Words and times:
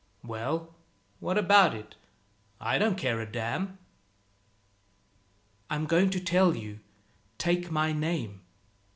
"Well, 0.23 0.73
what 1.19 1.37
about 1.37 1.75
it? 1.75 1.93
I 2.59 2.79
don't 2.79 2.97
care 2.97 3.21
a 3.21 3.31
damn." 3.31 3.77
"I'm 5.69 5.85
going 5.85 6.09
to 6.09 6.19
tell 6.19 6.55
you. 6.55 6.79
Take 7.37 7.69
my 7.69 7.91
name. 7.93 8.41